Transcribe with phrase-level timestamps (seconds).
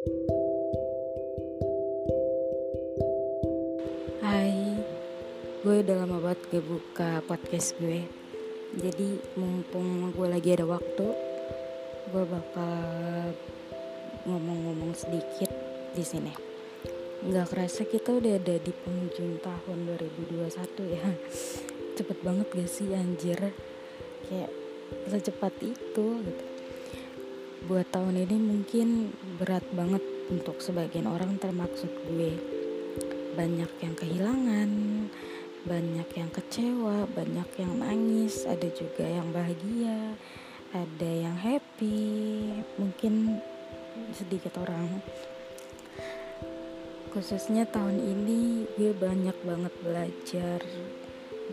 [0.00, 0.16] Hai,
[5.60, 8.08] gue udah lama banget gak buka podcast gue.
[8.80, 11.04] Jadi mumpung gue lagi ada waktu
[12.16, 13.36] Gue bakal
[14.24, 15.52] ngomong-ngomong sedikit
[15.92, 16.32] di sini.
[17.28, 21.12] Gak kerasa kita udah ada di penghujung tahun 2021 ya.
[22.00, 23.52] Cepet banget gak sih anjir?
[24.24, 24.48] Kayak
[25.12, 26.49] secepat itu gitu
[27.70, 32.34] Buat tahun ini mungkin berat banget untuk sebagian orang termaksud gue
[33.38, 34.70] banyak yang kehilangan,
[35.70, 40.18] banyak yang kecewa, banyak yang nangis, ada juga yang bahagia,
[40.74, 43.38] ada yang happy, mungkin
[44.18, 44.98] sedikit orang.
[47.14, 50.58] Khususnya tahun ini gue banyak banget belajar.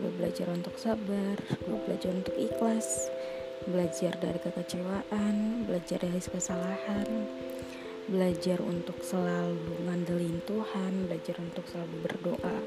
[0.02, 3.06] Gue belajar untuk sabar, gue belajar untuk ikhlas,
[3.66, 7.08] belajar dari kekecewaan, belajar dari kesalahan,
[8.06, 12.58] belajar untuk selalu ngandelin Tuhan, belajar untuk selalu berdoa,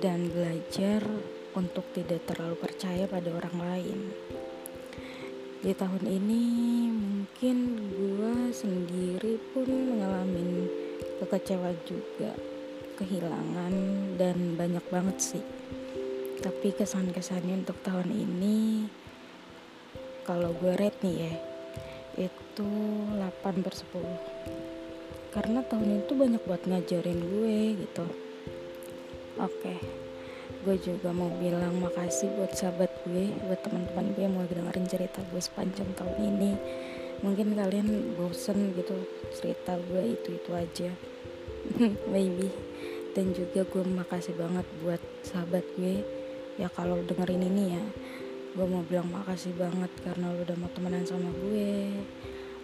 [0.00, 1.04] dan belajar
[1.56, 3.98] untuk tidak terlalu percaya pada orang lain.
[5.64, 6.42] Di tahun ini
[6.92, 7.56] mungkin
[7.96, 10.68] gue sendiri pun mengalami
[11.24, 12.36] kekecewaan juga,
[13.00, 13.74] kehilangan
[14.20, 15.44] dan banyak banget sih.
[16.44, 18.86] Tapi kesan-kesannya untuk tahun ini
[20.26, 21.32] kalau gue rate nih ya
[22.26, 22.68] itu
[23.14, 28.06] 8 per 10 karena tahun itu banyak buat ngajarin gue gitu.
[29.38, 30.06] Oke
[30.66, 35.22] gue juga mau bilang makasih buat sahabat gue buat teman-teman gue yang mau dengerin cerita
[35.30, 36.52] gue sepanjang tahun ini.
[37.22, 38.98] Mungkin kalian bosen gitu
[39.30, 40.90] cerita gue itu itu aja.
[42.12, 42.50] Maybe.
[43.14, 46.02] Dan juga gue makasih banget buat sahabat gue.
[46.58, 47.82] Ya kalau dengerin ini ya
[48.56, 51.92] gue mau bilang makasih banget karena lu udah mau temenan sama gue.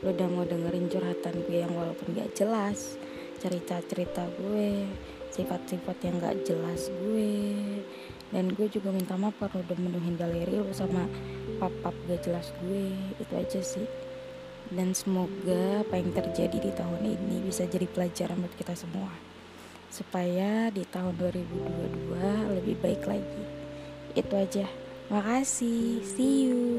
[0.01, 2.97] Lu udah mau dengerin curhatan gue yang walaupun gak jelas
[3.45, 4.89] cerita-cerita gue
[5.37, 7.37] sifat-sifat yang gak jelas gue.
[8.33, 11.05] Dan gue juga minta maaf karena udah menuhin galeri lu sama
[11.61, 12.89] pap-pap gak jelas gue.
[13.21, 13.85] Itu aja sih.
[14.73, 19.13] Dan semoga apa yang terjadi di tahun ini bisa jadi pelajaran buat kita semua.
[19.93, 23.45] Supaya di tahun 2022 lebih baik lagi.
[24.17, 24.65] Itu aja
[25.13, 26.72] Makasih, see you.